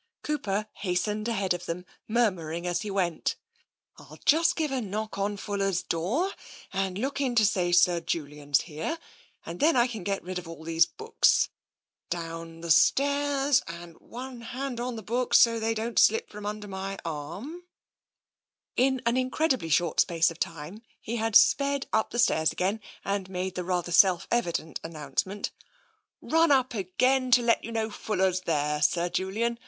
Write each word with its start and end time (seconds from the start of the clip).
Cooper 0.23 0.65
hastened 0.77 1.27
ahead 1.27 1.53
of 1.53 1.67
them, 1.67 1.85
murmuring 2.07 2.65
as 2.65 2.81
he 2.81 2.89
went:" 2.89 3.35
I'll 3.97 4.17
just 4.25 4.55
give 4.55 4.71
a 4.71 4.81
knock 4.81 5.19
on 5.19 5.37
Fuller's 5.37 5.83
door, 5.83 6.31
and 6.73 6.97
look 6.97 7.21
in 7.21 7.35
to 7.35 7.45
say 7.45 7.71
Sir 7.71 7.99
Julian's 7.99 8.61
here, 8.61 8.97
and 9.45 9.59
then 9.59 9.75
I 9.75 9.85
can 9.85 10.01
get 10.01 10.23
rid 10.23 10.39
of 10.39 10.47
all 10.47 10.63
these 10.63 10.87
books... 10.87 11.49
down 12.09 12.61
the 12.61 12.71
stairs, 12.71 13.61
and 13.67 13.95
one 13.99 14.41
hand 14.41 14.79
on 14.79 14.95
the 14.95 15.03
books 15.03 15.37
so 15.37 15.59
that 15.59 15.59
they 15.59 15.75
don't 15.75 15.99
slip 15.99 16.31
from 16.31 16.47
under 16.47 16.67
my 16.67 16.97
arm...' 17.05 17.65
In 18.75 19.03
an 19.05 19.17
incredibly 19.17 19.69
short 19.69 19.99
space 19.99 20.31
of 20.31 20.39
time 20.39 20.81
he 20.99 21.17
had 21.17 21.35
sped 21.35 21.85
up 21.93 22.09
the 22.09 22.17
stairs 22.17 22.51
again 22.51 22.79
and 23.05 23.29
made 23.29 23.53
the 23.53 23.63
rather 23.63 23.91
self 23.91 24.27
evident 24.31 24.79
an 24.83 24.93
nouncement:" 24.93 25.51
Run 26.23 26.49
up 26.49 26.73
again 26.73 27.29
to 27.29 27.43
let 27.43 27.63
you 27.63 27.71
know 27.71 27.91
Fuller's 27.91 28.41
there. 28.47 28.81
Sir 28.81 29.07
Julian. 29.07 29.59